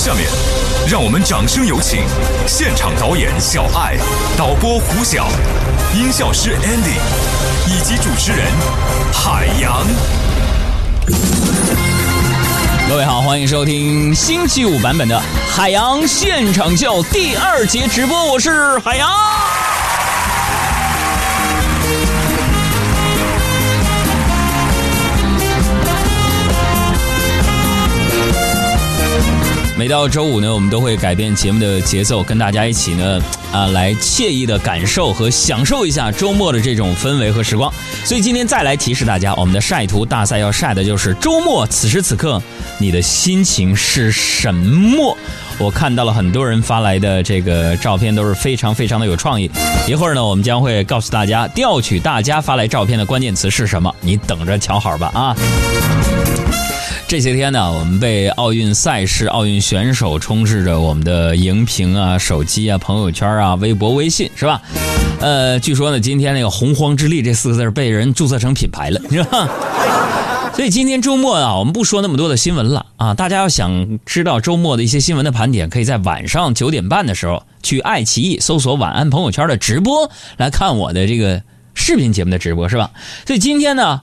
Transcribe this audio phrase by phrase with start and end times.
[0.00, 0.26] 下面，
[0.88, 2.06] 让我们掌声有请
[2.46, 3.98] 现场导演小爱、
[4.34, 5.28] 导播胡晓、
[5.94, 6.96] 音效师 Andy
[7.66, 8.46] 以及主持人
[9.12, 9.86] 海洋。
[12.88, 15.16] 各位好，欢迎收听星期五版本的
[15.54, 19.06] 《海洋现场秀》第二节直播，我是海洋。
[29.80, 33.18] 每到周五呢，我们都会改变节目的节奏，跟大家一起呢，
[33.50, 37.72] 啊，来惬意的感受和享受一下周末的这种氛围和时光。
[38.04, 42.42] 所以今天再来提示大家，我们的晒图大赛要晒的就是周末此时此刻
[42.76, 45.16] 你的心情是什么？
[45.56, 49.50] 我看到了很多人发来的这个照片，都是非常非常的有创意。
[49.88, 55.34] 一会儿呢，我们将会告诉大家调取大家发来照片的关键词是什么，你等着瞧好吧啊！
[57.10, 64.62] 这些天呢，我们被奥运赛事、奥运选手充斥着我们的荧屏啊、手机啊、朋友圈啊、微博、微信，是吧？
[65.18, 69.48] 呃，据说呢，今天那个“洪荒之力”这四个字被人注册成品牌了， 是吧？
[70.54, 73.12] 所以今天周末啊，我们不说那么多的新闻了啊。
[73.12, 81.42] 大家要想知道周末的一些新闻的盘点，可以在晚上九点半的时候去爱奇艺搜索“晚安朋友圈”的直播来看我的这个
[81.74, 82.92] 视频节目的直播，是吧？
[83.26, 84.02] 所以今天呢，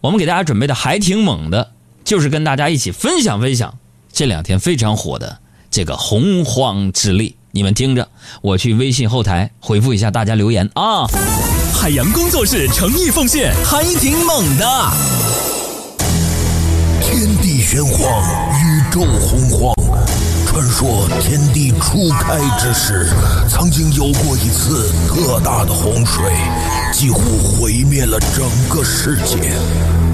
[0.00, 1.74] 我们给大家准备的还挺猛的。
[2.10, 3.78] 就是跟大家一起分享分享
[4.12, 5.38] 这两天非常火的
[5.70, 8.08] 这个洪荒之力，你们听着，
[8.42, 11.06] 我去微信后台回复一下大家留言啊！
[11.72, 14.92] 海洋工作室诚意奉献，还挺猛的。
[17.00, 18.02] 天地玄黄，
[18.60, 19.72] 宇宙洪荒，
[20.50, 23.08] 传说天地初开之时，
[23.48, 26.24] 曾经有过一次特大的洪水，
[26.92, 29.36] 几乎毁灭了整个世界。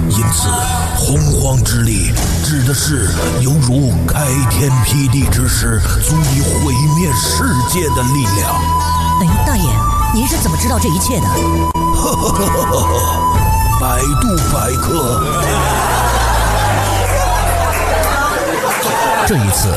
[0.09, 0.47] 因此，
[0.95, 2.13] 洪荒之力
[2.45, 3.09] 指的是
[3.41, 8.53] 犹如开天辟地之时，足以毁灭世界的力量。
[9.19, 9.67] 哎，大爷，
[10.13, 11.25] 您是怎么知道这一切的？
[11.73, 16.16] 呵呵呵呵呵，百度百科。
[19.27, 19.75] 这一次，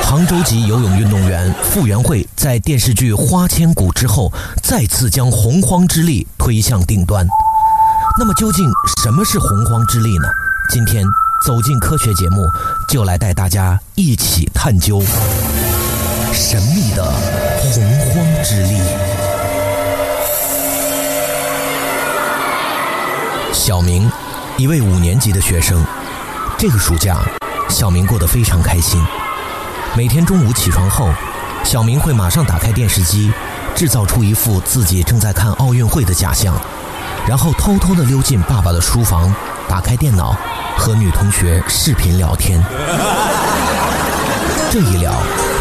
[0.00, 4.32] 杭州籍游泳运动员傅园慧在电视剧《花千骨》之后，
[4.62, 7.26] 再次将洪荒之力推向顶端。
[8.16, 8.64] 那么究竟
[9.02, 10.28] 什么是洪荒之力呢？
[10.70, 11.04] 今天
[11.44, 12.46] 走进科学节目，
[12.88, 15.02] 就来带大家一起探究
[16.32, 17.04] 神秘的
[17.60, 18.78] 洪荒之力。
[23.52, 24.08] 小明，
[24.56, 25.84] 一位五年级的学生，
[26.56, 27.18] 这个暑假，
[27.72, 29.02] 小明过得非常开心。
[29.96, 31.08] 每天中午起床后，
[31.64, 33.32] 小明会马上打开电视机，
[33.74, 36.54] 制造出一副自己正在看奥运会的假象。
[37.26, 39.34] 然后偷偷地溜进爸爸的书房，
[39.68, 40.36] 打开电脑，
[40.76, 42.62] 和女同学视频聊天。
[44.70, 45.14] 这一聊，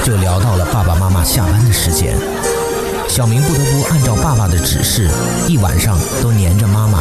[0.03, 2.17] 就聊到了爸爸妈妈下班的时间。
[3.11, 5.09] 小明不得不按照爸爸的指示，
[5.45, 6.99] 一晚上都黏着妈妈，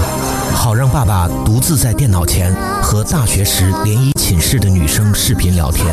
[0.53, 5.87] 好让爸爸独自在电脑前和大学时联谊寝室的女生视频聊天。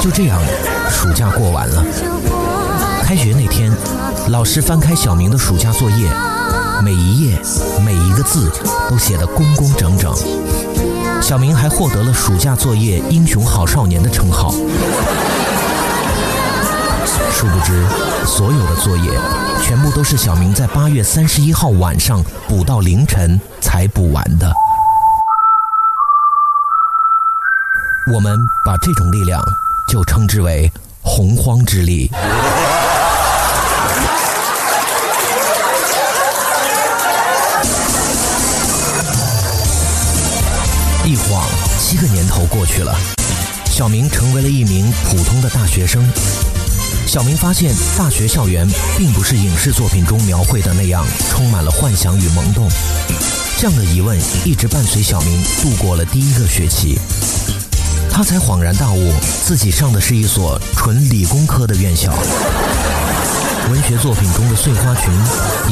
[0.00, 0.36] 就这样。
[0.90, 1.84] 暑假过完了，
[3.04, 3.72] 开学那天，
[4.30, 6.10] 老师翻开小明的暑假作业，
[6.82, 7.38] 每一页、
[7.84, 8.50] 每一个字
[8.90, 10.12] 都写得工工整整。
[11.22, 14.50] 小明还获得了暑假作业英雄好少年的称号。
[17.30, 17.86] 殊不知，
[18.26, 19.10] 所有的作业
[19.62, 24.52] 全部都是小明在八月三十一号晚上补到凌晨才补完的。
[28.12, 29.40] 我们把这种力量
[29.88, 30.70] 就称之为。
[31.04, 32.08] 洪荒之力，
[41.04, 41.44] 一晃
[41.80, 42.96] 七个年头过去了，
[43.66, 46.00] 小明成为了一名普通的大学生。
[47.08, 52.68] 小明发现，大学校园并不是影视作品中描绘的那样，充满了幻想与萌动。
[53.58, 56.96] 这样的疑问一直伴随小明度过了第一个学期。
[58.08, 59.12] 他才恍然大悟，
[59.44, 62.14] 自己上的是一所纯理工科的院校。
[63.70, 65.12] 文学作品中的碎花裙、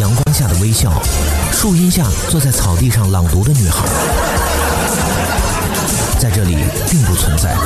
[0.01, 0.91] 阳光下的微笑、
[1.53, 3.85] 树荫下坐在草地上朗读的女孩，
[6.21, 6.55] 在这里
[6.91, 7.57] 并不存在。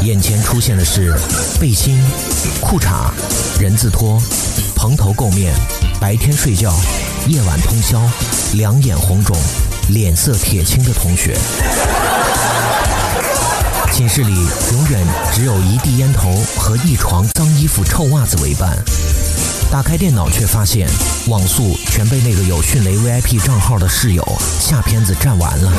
[0.00, 1.14] 眼前出现的是
[1.60, 2.02] 背心、
[2.62, 3.10] 裤衩、
[3.60, 4.18] 人字拖、
[4.74, 5.52] 蓬头垢面、
[6.00, 6.74] 白天睡觉、
[7.26, 8.00] 夜晚通宵、
[8.54, 9.36] 两眼红肿。
[9.90, 11.36] 脸色铁青的同学，
[13.92, 14.32] 寝室里
[14.72, 18.78] 永远只有一地烟头和一床脏衣服、臭袜子为伴。
[19.70, 20.88] 打开电脑却发现
[21.28, 25.72] 网速全被那个有迅雷 VIP 账号的室友下片子占完了。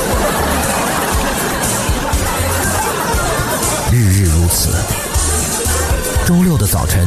[3.92, 4.70] 日日如此。
[6.24, 7.06] 周六的早晨，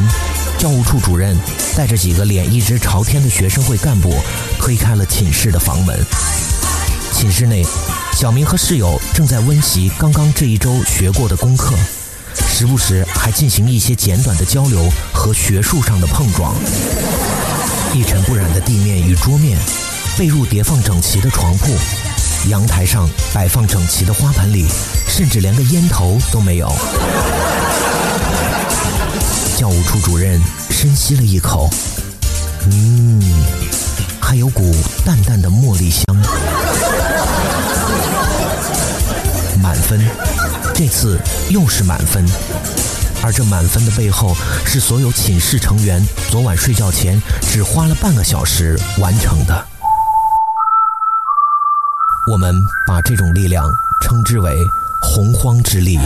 [0.58, 1.36] 教务处主任
[1.74, 4.14] 带着几个脸一直朝天的学生会干部
[4.60, 5.98] 推开了寝室的房门。
[7.12, 7.64] 寝室内，
[8.12, 11.74] 小明和室友正在温习刚刚这一周学过的功课，
[12.46, 14.86] 时不时还进行一些简短的交流
[15.26, 16.54] 和学术上的碰撞。
[17.92, 19.58] 一尘不染的地面与桌面，
[20.16, 21.72] 被褥叠放整齐的床铺，
[22.48, 24.66] 阳台上摆放整齐的花盆里，
[25.08, 26.72] 甚至连个烟头都没有。
[29.56, 30.40] 教务处主任
[30.70, 31.68] 深吸了一口，
[32.70, 33.20] 嗯，
[34.20, 34.72] 还有股
[35.04, 36.04] 淡淡的茉莉香。
[39.60, 40.00] 满分，
[40.72, 41.18] 这次
[41.48, 42.24] 又是满分，
[43.22, 44.34] 而这满分的背后
[44.64, 49.66] 是所有寝室成员昨晚睡觉前只花了半个小时完成的。
[52.30, 52.54] 我们
[52.86, 53.64] 把这种力量
[54.02, 54.56] 称之为
[55.02, 55.98] “洪荒之力”。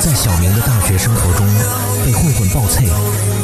[0.00, 1.46] 在小明的大学生活中，
[2.04, 2.88] 被混混暴啐，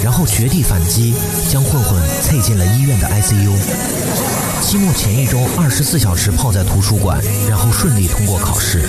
[0.03, 1.13] 然后绝地反击，
[1.51, 4.44] 将混混啐进了医院的 ICU。
[4.61, 8.89] 期末前一周，二十四小时泡在图书馆，然后顺利通过考试。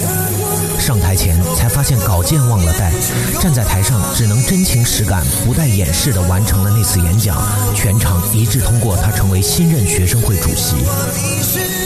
[0.79, 2.91] 上台前才发现稿件忘了带，
[3.39, 7.38] 站在台上只能真情实感、不带掩饰的完成了那次演讲，
[7.75, 10.75] 全场一致通过他成为新任学生会主席。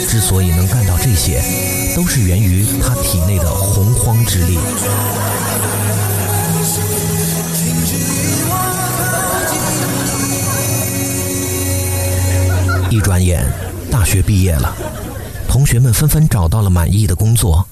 [0.07, 1.41] 之所以能干到这些，
[1.95, 4.57] 都是源于他体内的洪荒之力。
[12.89, 13.45] 一转眼，
[13.91, 14.73] 大学毕业了，
[15.47, 17.67] 同学们纷纷找到了满意的工作，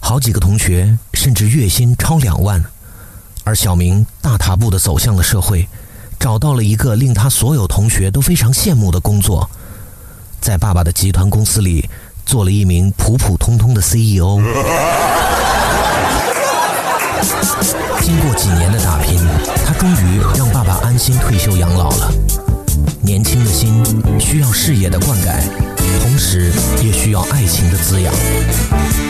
[0.00, 2.62] 好几个同学甚至月薪超两万，
[3.44, 5.68] 而小明大踏步地走向了社会，
[6.18, 9.48] 找到了一个令他所有同学都非常羡慕的工作，
[10.40, 11.88] 在爸爸的集团公司里
[12.24, 14.40] 做了一名普普通通的 CEO。
[18.00, 19.20] 经过几年的打拼，
[19.66, 22.47] 他终于让爸爸安心退休养老了。
[23.08, 23.82] 年轻的心
[24.20, 25.40] 需要事业的灌溉，
[26.02, 26.52] 同时
[26.84, 28.12] 也需要爱情的滋养。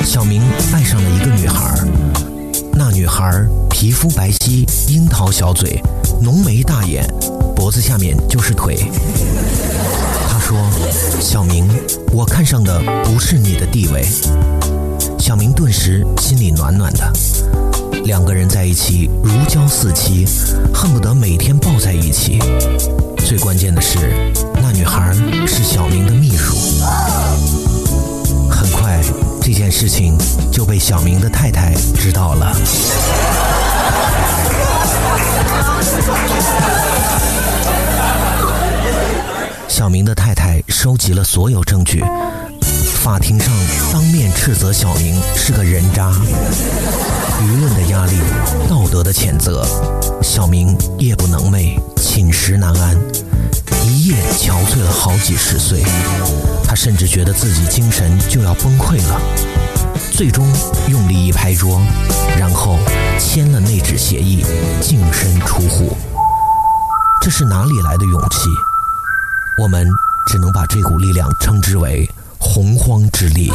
[0.05, 0.41] 小明
[0.73, 1.77] 爱上了一个女孩，
[2.75, 5.83] 那女孩皮肤白皙，樱桃小嘴，
[6.23, 7.05] 浓眉大眼，
[7.57, 8.89] 脖子下面就是腿。
[10.31, 10.57] 他说
[11.21, 11.69] ：“小明，
[12.13, 14.07] 我看上的不是你的地位。”
[15.19, 17.13] 小明顿时心里暖暖的。
[18.05, 20.25] 两个人在一起如胶似漆，
[20.73, 22.39] 恨不得每天抱在一起。
[23.29, 25.13] 最关键的是，那女孩
[25.47, 26.57] 是小明的秘书。
[28.51, 28.99] 很快，
[29.43, 30.17] 这件事情
[30.51, 32.57] 就被小明的太太知道了。
[39.69, 42.03] 小明的太太收集了所有证据，
[43.05, 43.53] 法庭上
[43.93, 46.11] 当面斥责小明是个人渣。
[47.43, 48.17] 舆论的压力，
[48.71, 49.67] 道德的谴责，
[50.23, 52.99] 小明夜不能寐，寝食难安，
[53.85, 55.83] 一夜憔悴了好几十岁。
[56.65, 59.21] 他甚至觉得自己精神就要崩溃了，
[60.13, 60.47] 最终
[60.89, 61.81] 用力一拍桌，
[62.39, 62.79] 然后
[63.19, 64.45] 签了那纸协议，
[64.81, 65.97] 净身出户。
[67.23, 68.49] 这是哪里来的勇气？
[69.63, 69.87] 我们
[70.31, 72.09] 只能把这股力量称之为
[72.39, 73.51] 洪荒之力。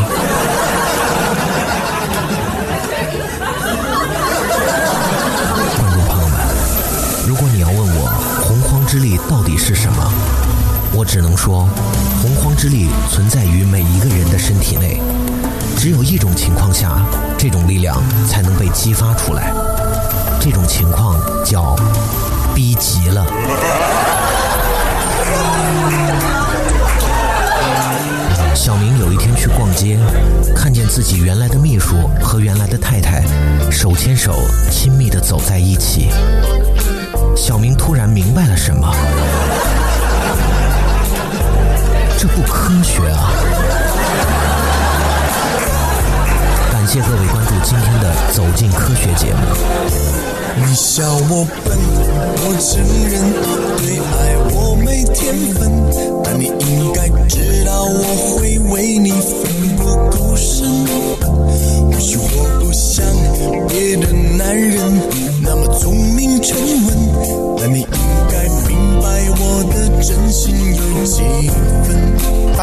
[8.93, 10.13] 之力到底是什么？
[10.93, 11.67] 我只能说，
[12.21, 15.01] 洪荒之力存在于每一个人的身体内。
[15.75, 17.03] 只有一种情况下，
[17.35, 19.51] 这种力量才能被激发出来。
[20.39, 21.75] 这种情况叫
[22.53, 23.25] 逼急了。
[28.53, 29.97] 小明有一天去逛街，
[30.55, 33.23] 看见自己原来的秘书和原来的太太
[33.71, 34.35] 手牵手，
[34.69, 36.09] 亲密地走在一起。
[37.36, 38.90] 小明突然明白了什么，
[42.18, 43.32] 这不科学啊！
[46.72, 49.40] 感谢各位关注今天的《走进科学》节目。
[50.56, 51.78] 你笑我笨，
[52.38, 53.34] 我承认
[53.78, 55.72] 对爱我没天分，
[56.24, 59.84] 但你应该知道我会为你奋不
[60.16, 60.86] 顾身。
[61.92, 63.04] 或许我不像
[63.68, 65.02] 别的男人
[65.42, 66.56] 那么聪明沉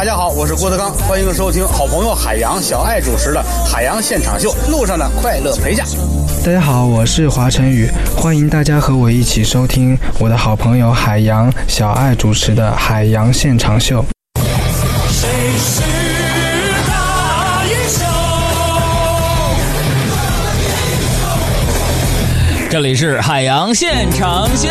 [0.01, 3.39] 大家好，我是郭德纲，欢迎收听好朋友海洋小爱主持的
[3.71, 5.83] 《海洋现场秀》路上的快乐陪驾。
[6.43, 14.03] 大家好，我是华晨宇，欢迎大家和我一起收听我的好朋友海洋小爱主持的《海洋现场秀》。
[15.07, 15.29] 谁
[15.59, 15.81] 是
[16.87, 18.07] 大英雄？
[22.71, 24.67] 这里是海洋现场秀。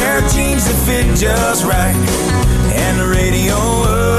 [0.00, 1.94] pair of jeans that fit just right,
[2.74, 4.16] and the radio oh,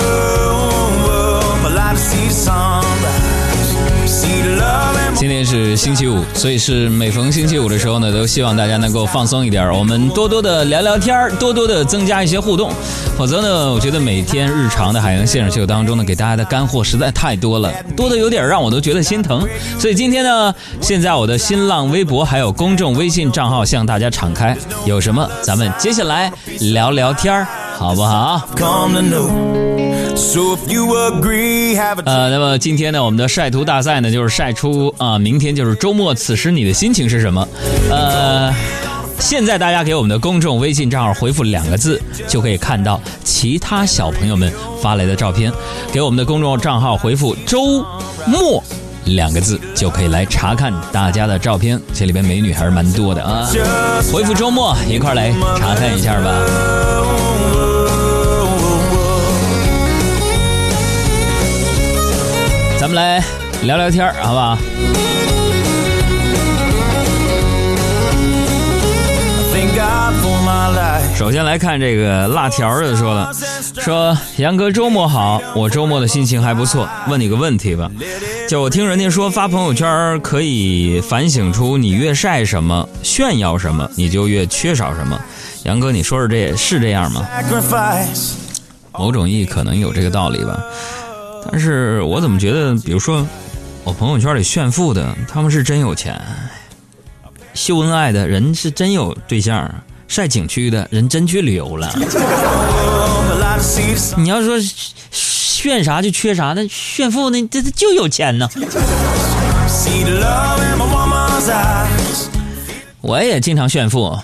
[1.09, 2.90] oh, oh, a lot of sea songs.
[5.21, 12.71] 今天是星期五，所以是每逢星期五的时候呢，都希望大家能够放松一点，我们多多的聊聊天，多多的增加一些互动。
[13.15, 19.47] 否则呢，我觉得每天日常的海洋现场秀当中呢，给大家的干货实在太多了，多的有点让我都觉得心疼。
[19.77, 20.51] 所以今天呢，
[20.81, 26.33] 现在我的新浪微博还有公众微信账号向大家敞开，有什么咱们接下来
[26.73, 27.45] 聊聊天，
[27.77, 28.41] 好不好？
[30.15, 37.45] So if you agree, have a 呃，那么今天呢，我们的晒图大赛呢，就是晒出啊、明天就是周末，此时你的心情是什么？
[37.89, 38.53] 呃，
[39.19, 44.51] 现在大家给我们的公众微信账号回复两个字，就可以看到其他小朋友们
[44.81, 45.51] 发来的照片。
[45.91, 47.85] 给我们的公众账号回复“周
[48.25, 48.63] 末”
[49.05, 51.79] 两个字，就可以来查看大家的照片。
[51.93, 53.49] 这里边美女还是蛮多的啊。
[54.13, 56.31] 回复周末，一块来查看一下吧。
[62.81, 63.23] 咱们来
[63.61, 64.57] 聊聊天儿，好不好.
[71.15, 73.31] 首先来看这个辣条儿的说了，
[73.75, 76.89] 说杨哥周末好，我周末的心情还不错。
[77.07, 77.87] 问你个问题吧，
[78.49, 85.21] 就我听人家说发朋友圈可以反省出你越晒什么、炫耀什么，你就越缺少什么。
[85.65, 87.27] 杨哥，你说说这是这样吗？
[88.93, 90.59] 某种意义可能有这个道理吧，
[91.49, 93.25] 但是我怎么觉得，比如说
[93.83, 96.13] 我朋友圈里炫富的，他们是真有钱；
[97.53, 99.67] 秀恩爱的人是真有对象；
[100.07, 101.91] 晒景区的人真去旅游了。
[104.17, 104.57] 你要说
[105.11, 108.49] 炫啥就缺啥，那炫富那这这就有钱呢。
[113.01, 114.17] 我也经常炫富，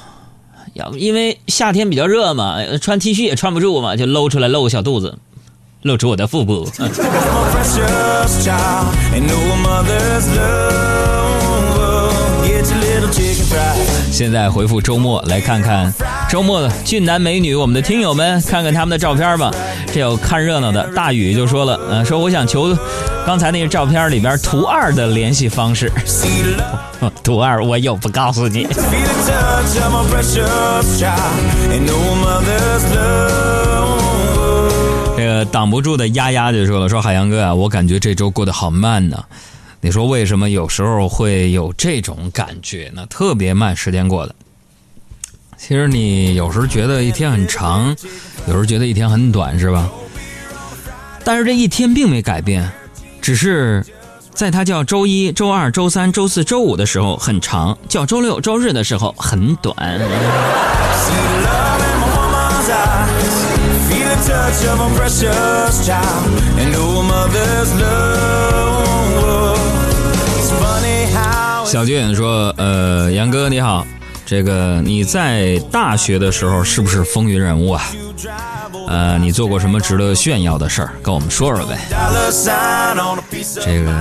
[0.73, 5.17] 要因为夏天比较热嘛，穿 T 恤也穿不住嘛，就露出来露个小肚子，
[5.87, 6.69] 露出我的腹部。
[14.11, 15.93] 现在回复周末来看看
[16.29, 19.51] 周末的俊男美女，我们的听友们看看他们的照片吧。
[19.93, 22.75] 这有看热闹的大宇就说了，嗯、说我想求
[23.25, 25.91] 刚才那个照片里边图二的联系方式。
[27.23, 28.65] 图二我有不告诉你。
[28.65, 29.07] Feel
[35.45, 39.23] 挡不住的丫丫就说了，说海洋哥啊，我感觉这周过得好慢呢。
[39.79, 43.05] 你说为什么有时候会有这种感觉呢？
[43.09, 44.35] 特别慢，时间过的。
[45.57, 47.95] 其实你有时候觉得一天很长，
[48.47, 49.89] 有时候觉得一天很短，是吧？
[51.23, 52.69] 但是这一天并没改变，
[53.21, 53.85] 只是
[54.33, 59.75] 在它叫周一周二周三周四周五的时候很长，叫周六周日的时候很短。
[64.47, 66.25] Touch of my precious child.
[66.57, 69.59] And no mother's love.
[70.37, 73.85] It's funny how 小俊说：“呃，杨哥你好，
[74.25, 77.83] 这个你在大学的时候是不是风云人物啊？
[78.87, 80.91] 呃，你做过什么值得炫耀的事儿？
[81.03, 81.77] 跟我们说说呗。
[83.61, 83.91] 这个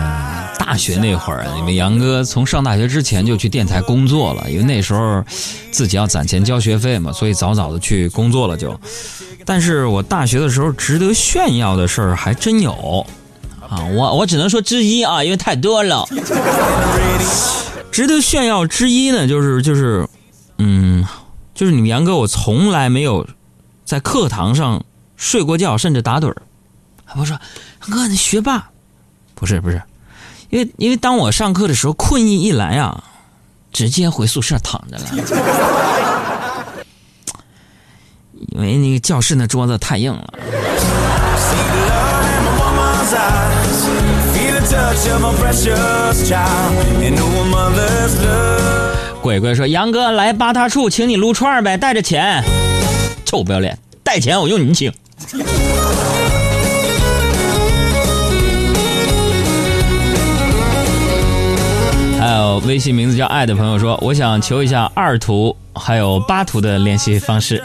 [0.58, 5.25] 大学那会儿啊，因为杨哥从上大学之前就去电台工作了，因为那时候
[5.70, 8.78] 自己要攒钱交学费嘛，所以早早的去工作了就。
[9.44, 13.06] 但是我大学的时候值得炫耀的事儿还真有
[13.68, 16.04] 啊，我我只能说之一啊，因为太多了。
[17.92, 20.06] 值得炫耀之一呢，就是就是，
[20.58, 21.06] 嗯，
[21.54, 23.26] 就是你们杨哥，我从来没有
[23.84, 24.84] 在课堂上
[25.16, 26.36] 睡过觉，甚至打盹儿。
[27.16, 27.38] 我说，
[27.78, 28.68] 哥，你学霸？
[29.34, 29.80] 不是不是，
[30.56, 33.04] 因为因为当我上课的时候困意一来啊
[33.70, 35.04] 直接回宿舍躺着了。
[38.52, 40.32] 因为那个教室那桌子太硬了。
[49.20, 52.42] 鬼鬼说杨哥来八大处请你撸串呗带着钱。
[53.26, 54.90] 臭不要脸带钱我用你请。
[62.36, 67.62] 有微信名字叫爱的朋友说：“我想求一下二图还有八图的联系方式。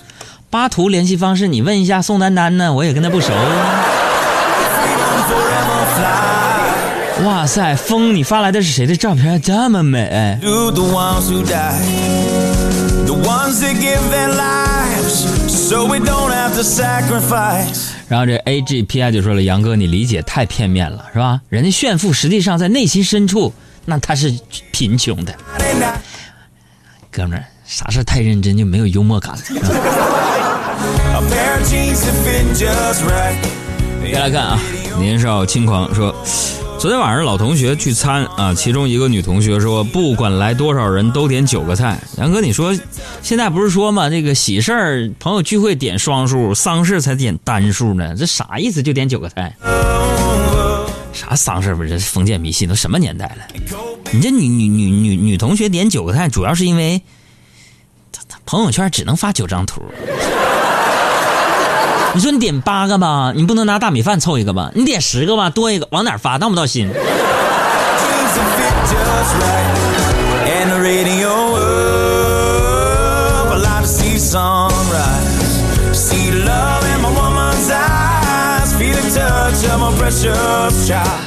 [0.50, 3.32] 八图联系方式你问一下宋丹丹呢，我也跟他不熟。
[7.24, 9.40] 哇塞，风，你发来的是谁的照片？
[9.40, 10.38] 这么美.
[18.08, 21.40] 然后这 A G P I 就说了：“杨哥，你理解太片面了，是吧？
[21.48, 23.52] 人家炫富，实际上在内心深处，
[23.90, 24.32] 那他是
[24.70, 25.34] 贫穷的。
[27.10, 29.40] 哥们儿，啥事太认真就没有幽默感了。
[34.12, 34.60] 再来看啊，
[34.96, 36.14] 年少轻狂说，
[36.78, 41.98] 昨天晚上老同学聚餐啊，其中一个女同学说，不管来多少人都点九个菜。
[42.16, 42.72] 杨哥，你说
[43.22, 48.14] 现在不是说嘛，这个喜事儿朋友聚会点双数，丧事才点单数呢？
[48.16, 48.80] 这啥意思？
[48.80, 49.52] 就点九个菜？
[51.12, 52.68] 啥丧事不是封建迷信？
[52.68, 53.46] 都什么年代了？
[54.12, 57.02] 你这女女女女女同学点九个菜，主要是因为
[58.12, 59.82] 她她朋友圈只能发九张图。
[62.14, 64.72] 你说你点八个吧，你不能拿大米饭凑一个吧？
[64.74, 66.36] 你点十个吧，多一个往哪发？
[66.38, 66.90] 闹不闹心？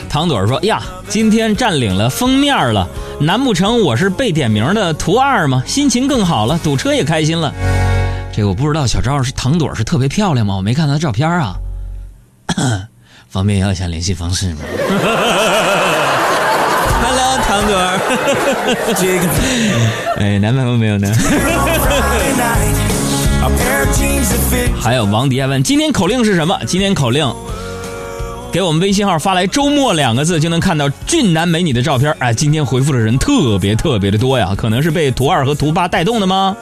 [0.09, 2.87] 唐朵儿说：“呀，今天占领了封面了，
[3.19, 5.63] 难不成我是被点名的图二吗？
[5.65, 7.51] 心情更好了，堵车也开心了。
[8.35, 10.55] 这个我不知道，小赵是唐朵儿是特别漂亮吗？
[10.55, 11.55] 我没看她的照片啊。
[13.29, 14.59] 方便要一下联系方式吗？
[17.01, 17.97] Hello，唐朵儿。
[18.93, 19.29] Jigging
[20.17, 21.11] 哎，男朋友没有呢
[24.79, 26.57] 还有王迪还问今天口令是什么？
[26.67, 27.25] 今天口令，
[28.53, 32.15] 给我们微信号发来“周末”两个字，就能看到俊男美女的照片。
[32.19, 36.55] 哎，今天回复的人特别特别的多呀，可能是被图二和图八带动的吗？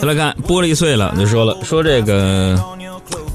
[0.00, 2.58] 再来看玻璃碎了，就说了说这个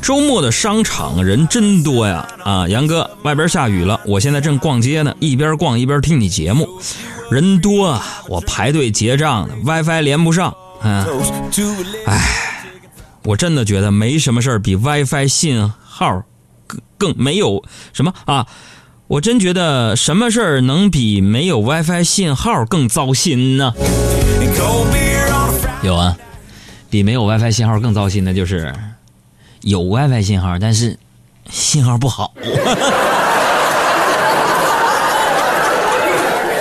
[0.08, 2.26] 周末的商场人真多呀！
[2.46, 6.66] 啊，杨哥，外边下雨了，我现在正逛街呢，一边逛一边听你节目，
[7.30, 11.06] 人多啊，我排队结账呢，WiFi 连不上，啊。
[11.06, 12.22] To live.
[13.26, 16.24] 我真的觉得没什么事儿比 WiFi 信号
[16.66, 18.48] 更更没有什么啊！
[19.08, 23.74] 我真觉得什么事儿能比没有 WiFi 信号更糟心呢？
[25.84, 26.16] 有啊，
[26.90, 28.74] 比没有 WiFi 信号更糟心的就是
[29.68, 30.98] 有 WiFi 信号，但是
[31.50, 32.32] 信号不好。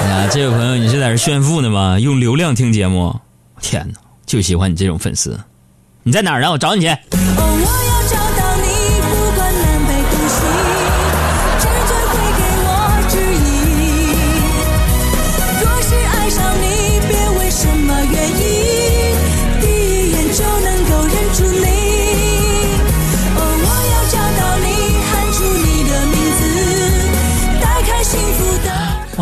[0.02, 2.00] 啊，这位朋友，你是在这炫富呢吗？
[2.00, 3.14] 用流量听节目？
[3.60, 5.38] 天哪，就喜欢你这种粉丝！
[6.02, 6.50] 你在哪儿呢？
[6.50, 6.88] 我找你去。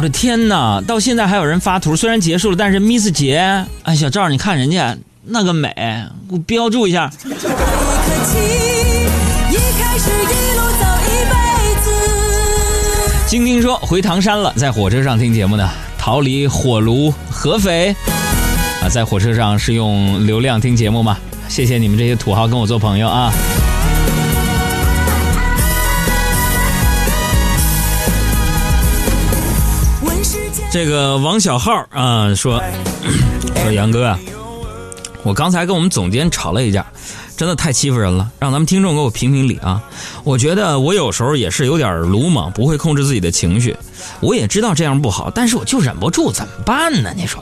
[0.04, 0.82] 我天哪！
[0.86, 3.38] 到现在还有人发图，虽然结束了，但是 Miss 姐，
[3.84, 5.72] 哎，小赵，你看人家那个美，
[6.28, 7.10] 给我标注一下。
[7.24, 7.34] 一颗
[8.26, 8.38] 情，
[9.50, 11.34] 一开始一路走一辈
[11.80, 11.90] 子。
[13.26, 17.96] 晶晶说回唐山了，在火车上听节目呢，逃离火炉合肥
[18.82, 21.16] 啊，在火车上是用流量听节目吗？
[21.48, 23.32] 谢谢你们这些土豪跟我做朋友啊！
[30.74, 32.60] 这个王小浩啊说
[33.62, 34.18] 说杨哥啊，
[35.22, 36.84] 我刚才跟我们总监吵了一架，
[37.36, 39.80] 真的太欺负人了，让咱们听众给我评评理啊！
[40.24, 43.76] 我觉得我有时候也是有点鲁莽，不会控制自己的情绪，
[44.18, 47.14] 我也知道这样不好，但是我就忍不住，怎么办呢？
[47.16, 47.40] 你说？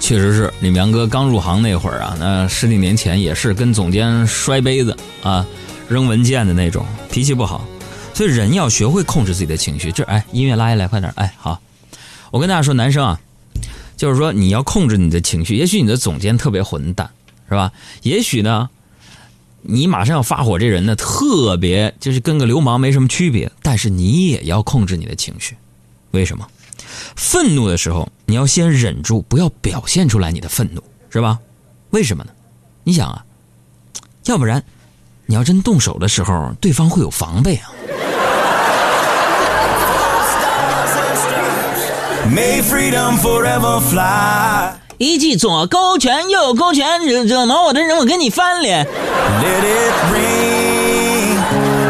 [0.00, 5.46] 确实是你们杨哥刚入行那会儿啊，那十几年前也是跟总监摔杯子啊、
[5.88, 7.64] 扔文件的那种，脾气不好。
[8.18, 9.92] 所以人要学会控制自己的情绪。
[9.92, 11.12] 这哎，音乐拉下来，快点！
[11.14, 11.62] 哎，好，
[12.32, 13.20] 我跟大家说，男生啊，
[13.96, 15.54] 就是说你要控制你的情绪。
[15.54, 17.08] 也许你的总监特别混蛋，
[17.48, 17.72] 是吧？
[18.02, 18.70] 也许呢，
[19.62, 25.56] 你马上要发火，这人呢特别就是跟个流氓没什么区别，但是你也要控制你的情绪。
[26.10, 26.44] 为什么？
[27.14, 31.38] 愤怒的时候，你要先忍住，不要表现出来你的愤怒，是吧？
[31.90, 32.32] 为什么呢？
[32.82, 33.24] 你想啊，
[34.24, 34.64] 要不然
[35.26, 37.70] 你要真动手的时候，对方会有防备啊。
[42.30, 44.74] May freedom forever fly.
[44.98, 48.84] 一记左勾拳，右勾拳，惹惹毛我的人，我跟你翻脸。
[48.84, 51.38] Let it ring.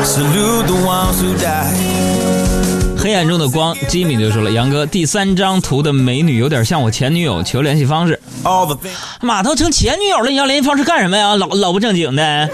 [0.05, 3.01] Salute the ones who died.
[3.01, 8.21] 黑暗中的光，Jimmy 就说了，杨哥第三张图的美女有点像我前女友，求联系方式。
[8.45, 11.35] All the things 妈都成前女友了，你要联系方式干什么呀？
[11.35, 12.49] 老老不正经的。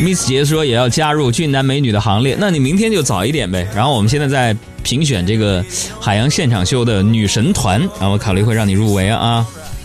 [0.00, 3.68] Miss 杰说也要加入俊男美女的行列，那你明天就早一点呗。
[3.74, 5.62] 然后我们现在在评选这个
[6.00, 9.46] 海洋现场秀的女神团，啊，我考虑会让你入围啊。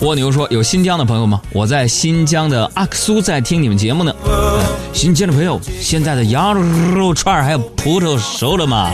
[0.00, 1.40] 蜗牛说有新疆的朋友吗？
[1.52, 4.14] 我在新疆的阿克苏在听你们节目呢。
[4.24, 4.58] 呃
[4.94, 6.54] 新疆的朋友，现在的羊
[6.94, 8.90] 肉串还有葡萄熟了吗？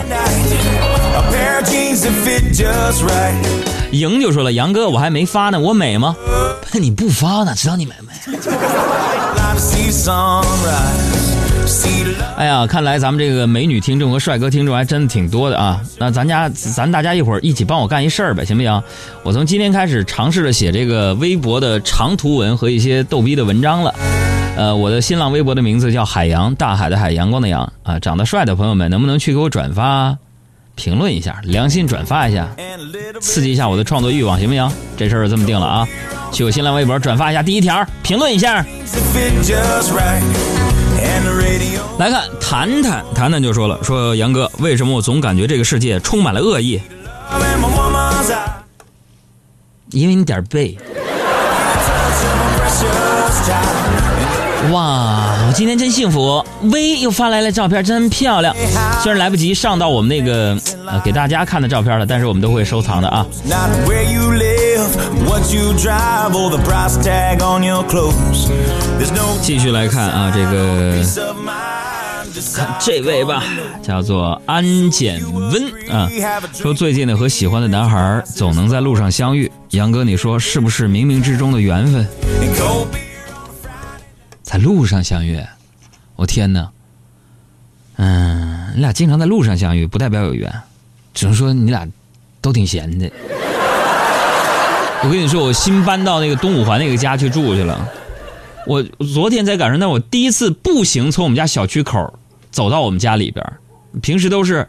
[3.90, 6.14] 莹就说了，杨哥我还没发呢，我美吗？
[6.79, 8.12] 你不发哪知道你美没.
[12.37, 15.81] 哎呀，看来咱们这个美女听众和帅哥听众还真的挺多的啊。
[15.99, 18.83] 那咱家咱大家一会儿一起帮我干一事儿呗，行不行？
[19.25, 23.94] 我从今天开始尝试着写这个微博的长图文和一些逗逼的文章了。
[24.57, 27.99] 呃，我的新浪微博的名字叫海洋，大海的海，阳光的阳啊。
[27.99, 30.16] 长得帅的朋友们，能不能去给我转发、
[30.79, 32.49] 评论一下，良心转发一下，
[33.21, 34.71] 刺激一下我的创作欲望，行不行？
[34.97, 35.88] 这事儿就这么定了啊！
[36.31, 38.64] 去我新浪微博转发一下第一条，评论一下。
[41.99, 46.81] 来看谈谈，谈谈就说了，说杨哥，为什么我总感觉这个世界充满了恶意？
[49.91, 50.79] 因为你点背。
[54.71, 55.28] 哇！
[55.48, 56.44] 我今天真幸福！
[56.64, 58.54] 薇又发来了照片，真漂亮。
[59.02, 60.54] 虽然来不及上到我们那个
[60.87, 63.26] 呃给大家看的照片了，但是我们都会收藏的啊。
[69.40, 71.02] 继续来看啊，这个
[72.78, 73.42] 这位吧，
[73.82, 76.11] 叫做安简温啊，
[76.52, 79.50] 说最近呢和喜欢的男孩总能在路上相遇。
[79.70, 82.06] 杨哥，你说是不是冥冥之中的缘分？
[84.48, 85.44] 在路上相遇，
[86.16, 86.70] 我天哪！
[87.96, 90.50] 嗯，你俩经常在路上相遇，不代表有缘，
[91.12, 91.87] 只能说你俩
[92.40, 93.11] 都挺闲的。
[95.02, 97.87] 我跟你说，我新搬到那个东五环那个家去住去了。
[98.66, 102.18] 我昨天才赶上，那我第一次步行从我们家小区口
[102.50, 103.44] 走到我们家里边。
[104.00, 104.66] 平时都是，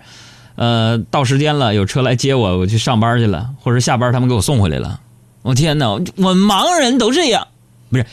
[0.55, 4.99] 呃，到时间了有车来接我，我去上班去了，或者下班他们给我送回来了。
[5.41, 5.87] 我天哪！
[5.87, 7.47] 我盲人都这样，
[7.89, 8.05] 不是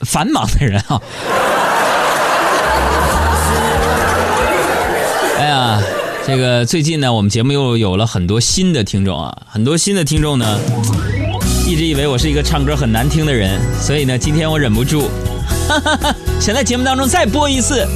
[0.00, 1.00] 繁忙的人啊。
[5.38, 5.82] 哎呀，
[6.26, 10.58] 这个最近呢，我们节目又有了很多新的听众啊，很多新的听众呢，
[11.66, 15.08] 一直以为我是一个唱歌很难听的人，所以呢，今天我忍不住，
[15.68, 17.86] 哈哈哈，想在节目当中再播一次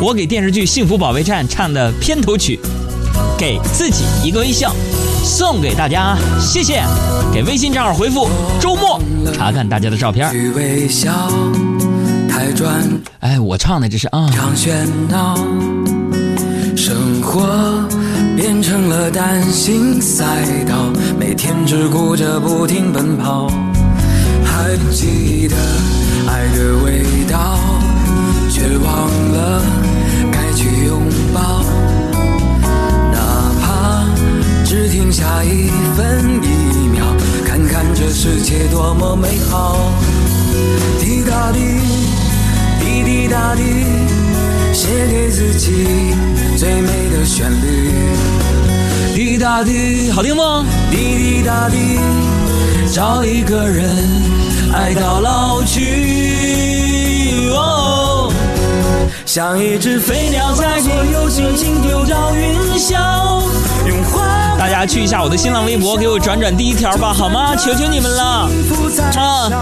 [0.00, 2.58] 我给电视剧《幸福保卫战》唱的片头曲，
[3.38, 4.70] 《给自己一个微笑》，
[5.24, 6.84] 送给大家，谢谢。
[7.32, 8.28] 给微信账号回复
[8.60, 9.00] “周末”，
[9.34, 10.30] 查看大家的照片。
[10.30, 11.10] 去微笑，
[12.28, 12.84] 太专
[13.20, 15.34] 哎，我唱的这是啊，长喧闹，
[16.76, 17.88] 生活
[18.36, 20.24] 变成了单行赛
[20.68, 20.74] 道，
[21.18, 23.48] 每天只顾着不停奔跑，
[24.44, 25.56] 还记得
[26.28, 27.08] 爱的味道，
[49.54, 50.42] 答滴，好听不？
[50.90, 52.00] 滴滴答滴，
[52.92, 53.88] 找一个人
[54.72, 57.50] 爱到老去。
[57.54, 58.32] 哦，
[59.24, 63.44] 像一只飞鸟在左右轻轻丢到云霄，
[63.86, 67.54] 用花大家去一下我的新浪微博，给我转转第一条吧，好吗？
[67.54, 68.22] 求求你们了。
[68.24, 68.48] 啊
[69.12, 69.52] 笑